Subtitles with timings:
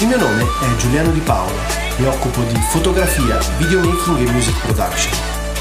[0.00, 1.58] Il mio nome è Giuliano Di Paolo,
[1.98, 5.12] mi occupo di fotografia, videomaking e music production.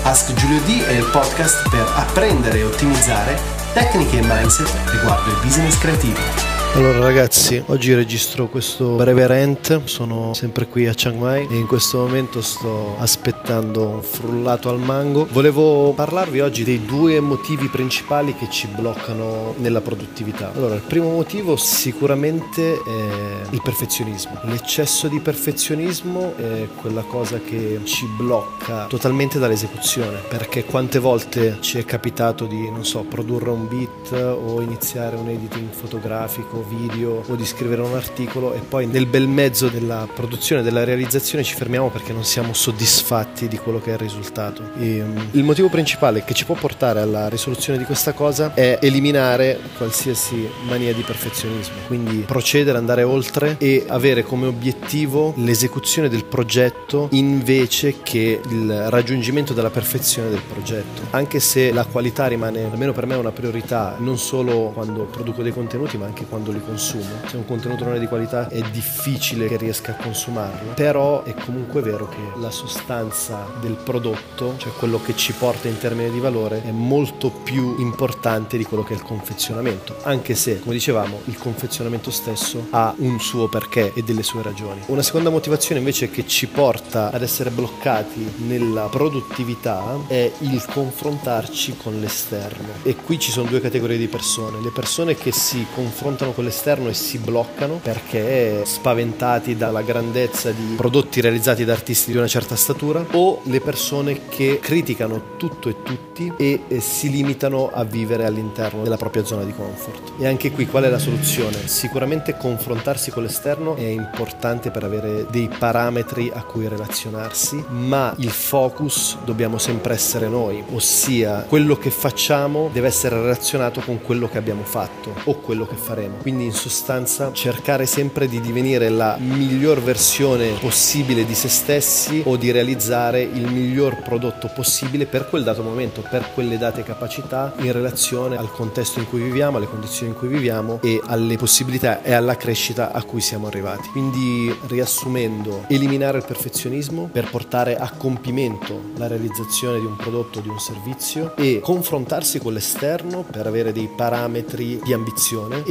[0.04, 3.38] Ask Giulio D è il podcast per apprendere e ottimizzare
[3.74, 6.49] tecniche e mindset riguardo i business creativi.
[6.76, 11.68] Allora ragazzi, oggi registro questo breve rant, sono sempre qui a Chiang Mai e in
[11.68, 15.28] questo momento sto aspettando un frullato al mango.
[15.30, 20.54] Volevo parlarvi oggi dei due motivi principali che ci bloccano nella produttività.
[20.56, 24.40] Allora, il primo motivo sicuramente è il perfezionismo.
[24.44, 31.78] L'eccesso di perfezionismo è quella cosa che ci blocca totalmente dall'esecuzione, perché quante volte ci
[31.78, 37.36] è capitato di, non so, produrre un beat o iniziare un editing fotografico video o
[37.36, 41.90] di scrivere un articolo e poi nel bel mezzo della produzione, della realizzazione ci fermiamo
[41.90, 44.72] perché non siamo soddisfatti di quello che è il risultato.
[44.78, 48.80] E, um, il motivo principale che ci può portare alla risoluzione di questa cosa è
[48.82, 56.26] eliminare qualsiasi mania di perfezionismo, quindi procedere, andare oltre e avere come obiettivo l'esecuzione del
[56.26, 61.02] progetto invece che il raggiungimento della perfezione del progetto.
[61.12, 65.52] Anche se la qualità rimane, almeno per me, una priorità non solo quando produco dei
[65.52, 67.04] contenuti, ma anche quando quando li consumo.
[67.28, 71.34] Se un contenuto non è di qualità è difficile che riesca a consumarlo, però è
[71.34, 76.20] comunque vero che la sostanza del prodotto, cioè quello che ci porta in termini di
[76.20, 81.22] valore, è molto più importante di quello che è il confezionamento, anche se, come dicevamo,
[81.26, 84.82] il confezionamento stesso ha un suo perché e delle sue ragioni.
[84.88, 91.78] Una seconda motivazione invece che ci porta ad essere bloccati nella produttività è il confrontarci
[91.78, 92.68] con l'esterno.
[92.84, 96.88] E qui ci sono due categorie di persone, le persone che si confrontano con l'esterno
[96.88, 102.56] e si bloccano perché spaventati dalla grandezza di prodotti realizzati da artisti di una certa
[102.56, 108.84] statura o le persone che criticano tutto e tutti e si limitano a vivere all'interno
[108.84, 110.14] della propria zona di comfort.
[110.18, 111.68] E anche qui qual è la soluzione?
[111.68, 118.32] Sicuramente confrontarsi con l'esterno è importante per avere dei parametri a cui relazionarsi, ma il
[118.32, 124.38] focus dobbiamo sempre essere noi, ossia quello che facciamo deve essere relazionato con quello che
[124.38, 129.82] abbiamo fatto o quello che faremo quindi in sostanza cercare sempre di divenire la miglior
[129.82, 135.64] versione possibile di se stessi o di realizzare il miglior prodotto possibile per quel dato
[135.64, 140.18] momento, per quelle date capacità in relazione al contesto in cui viviamo, alle condizioni in
[140.18, 143.90] cui viviamo e alle possibilità e alla crescita a cui siamo arrivati.
[143.90, 150.42] Quindi riassumendo, eliminare il perfezionismo per portare a compimento la realizzazione di un prodotto o
[150.42, 155.64] di un servizio e confrontarsi con l'esterno per avere dei parametri di ambizione,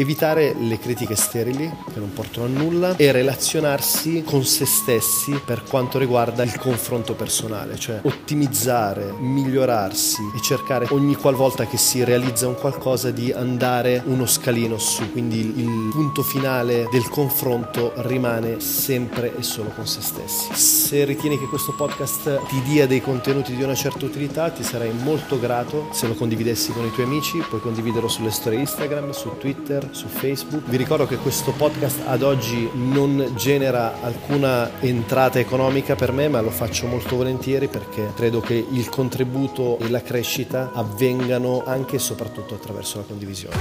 [0.58, 5.98] le critiche sterili che non portano a nulla e relazionarsi con se stessi per quanto
[5.98, 12.54] riguarda il confronto personale, cioè ottimizzare, migliorarsi e cercare ogni qualvolta che si realizza un
[12.54, 19.42] qualcosa di andare uno scalino su, quindi il punto finale del confronto rimane sempre e
[19.42, 20.54] solo con se stessi.
[20.54, 24.92] Se ritieni che questo podcast ti dia dei contenuti di una certa utilità, ti sarei
[24.92, 29.36] molto grato se lo condividessi con i tuoi amici, puoi condividerlo sulle storie Instagram, su
[29.38, 30.68] Twitter, su Facebook Facebook.
[30.68, 36.40] Vi ricordo che questo podcast ad oggi non genera alcuna entrata economica per me, ma
[36.40, 41.98] lo faccio molto volentieri perché credo che il contributo e la crescita avvengano anche e
[41.98, 43.56] soprattutto attraverso la condivisione.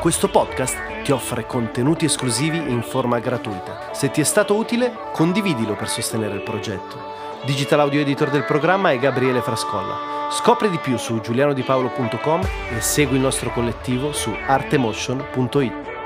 [0.00, 3.90] Questo podcast ti offre contenuti esclusivi in forma gratuita.
[3.92, 7.16] Se ti è stato utile, condividilo per sostenere il progetto.
[7.44, 10.17] Digital audio editor del programma è Gabriele Frascolla.
[10.30, 12.42] Scopri di più su giulianodipaolo.com
[12.76, 15.97] e segui il nostro collettivo su artemotion.it.